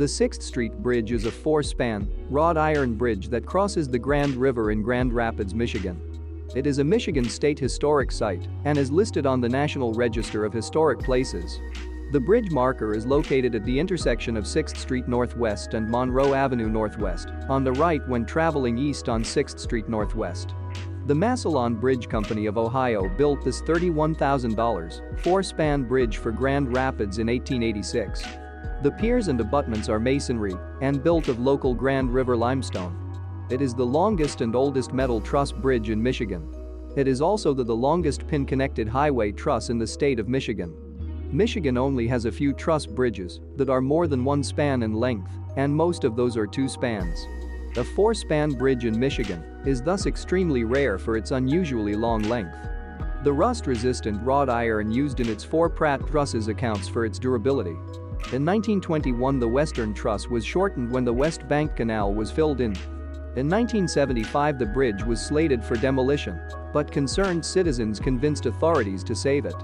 [0.00, 4.70] The 6th Street Bridge is a four-span, wrought iron bridge that crosses the Grand River
[4.70, 6.00] in Grand Rapids, Michigan.
[6.56, 10.54] It is a Michigan State Historic Site and is listed on the National Register of
[10.54, 11.60] Historic Places.
[12.12, 16.70] The bridge marker is located at the intersection of 6th Street Northwest and Monroe Avenue
[16.70, 20.54] Northwest, on the right when traveling east on 6th Street Northwest.
[21.08, 27.26] The Massillon Bridge Company of Ohio built this $31,000, four-span bridge for Grand Rapids in
[27.26, 28.24] 1886.
[28.82, 32.96] The piers and abutments are masonry and built of local Grand River limestone.
[33.50, 36.48] It is the longest and oldest metal truss bridge in Michigan.
[36.96, 40.74] It is also the, the longest pin-connected highway truss in the state of Michigan.
[41.30, 45.30] Michigan only has a few truss bridges that are more than one span in length,
[45.56, 47.26] and most of those are two spans.
[47.76, 52.56] A four-span bridge in Michigan is thus extremely rare for its unusually long length.
[53.24, 57.76] The rust-resistant wrought iron used in its four Pratt trusses accounts for its durability.
[58.32, 62.76] In 1921 the western truss was shortened when the West Bank Canal was filled in.
[63.34, 66.40] In 1975 the bridge was slated for demolition,
[66.72, 69.56] but concerned citizens convinced authorities to save it.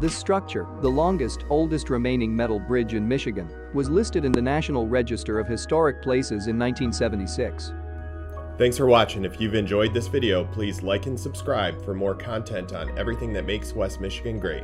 [0.00, 4.86] This structure, the longest, oldest remaining metal bridge in Michigan, was listed in the National
[4.86, 7.72] Register of Historic Places in 1976.
[8.58, 9.24] Thanks for watching.
[9.24, 13.46] If you've enjoyed this video, please like and subscribe for more content on everything that
[13.46, 14.62] makes West Michigan great.